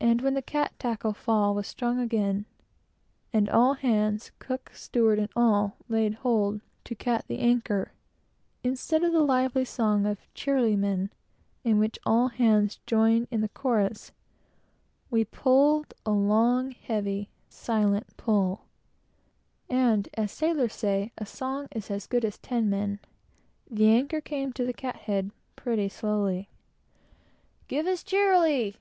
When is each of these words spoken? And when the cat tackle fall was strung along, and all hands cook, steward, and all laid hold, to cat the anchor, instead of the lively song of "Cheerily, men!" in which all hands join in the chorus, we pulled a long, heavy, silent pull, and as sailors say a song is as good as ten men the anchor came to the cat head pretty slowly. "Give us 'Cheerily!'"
And 0.00 0.20
when 0.20 0.34
the 0.34 0.42
cat 0.42 0.74
tackle 0.78 1.14
fall 1.14 1.54
was 1.54 1.66
strung 1.66 1.96
along, 1.98 2.44
and 3.32 3.48
all 3.48 3.74
hands 3.74 4.32
cook, 4.38 4.70
steward, 4.74 5.18
and 5.18 5.30
all 5.34 5.76
laid 5.88 6.14
hold, 6.16 6.60
to 6.84 6.94
cat 6.94 7.24
the 7.26 7.38
anchor, 7.38 7.92
instead 8.62 9.02
of 9.02 9.12
the 9.12 9.22
lively 9.22 9.64
song 9.64 10.04
of 10.04 10.18
"Cheerily, 10.34 10.76
men!" 10.76 11.10
in 11.62 11.78
which 11.78 11.98
all 12.04 12.28
hands 12.28 12.80
join 12.86 13.26
in 13.30 13.40
the 13.40 13.48
chorus, 13.48 14.12
we 15.10 15.24
pulled 15.24 15.94
a 16.04 16.10
long, 16.10 16.72
heavy, 16.72 17.30
silent 17.48 18.14
pull, 18.18 18.66
and 19.70 20.10
as 20.14 20.30
sailors 20.30 20.74
say 20.74 21.12
a 21.16 21.24
song 21.24 21.66
is 21.74 21.90
as 21.90 22.06
good 22.06 22.24
as 22.26 22.36
ten 22.38 22.68
men 22.68 22.98
the 23.70 23.88
anchor 23.88 24.20
came 24.20 24.52
to 24.52 24.66
the 24.66 24.74
cat 24.74 24.96
head 24.96 25.30
pretty 25.56 25.88
slowly. 25.88 26.50
"Give 27.68 27.86
us 27.86 28.02
'Cheerily!'" 28.02 28.76